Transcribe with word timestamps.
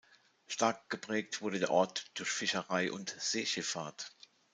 Stark 0.47 0.89
geprägt 0.89 1.43
wurde 1.43 1.59
der 1.59 1.69
Ort 1.69 2.09
durch 2.15 2.27
Fischerei 2.31 2.91
und 2.91 3.11
Seeschifffahrt. 3.19 4.11